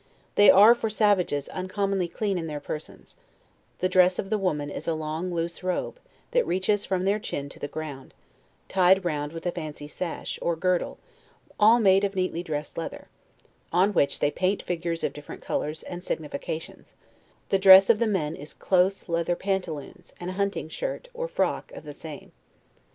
[0.33, 3.17] They are, for savages, uncommonly cleanly in their persons:
[3.77, 5.99] the dress of the woman is a long loose robe,
[6.31, 8.15] that reaches from their chin to the ground,
[8.67, 10.97] tied round with a fancy sash, or girdle,
[11.59, 13.09] all made' of neatly dressed leather,
[13.71, 16.95] on which th'ey paint figures of different colours and significations:
[17.49, 21.71] the dress of the men is close leather pantaloons, and a hunting shirt, or frock
[21.73, 22.31] of the same.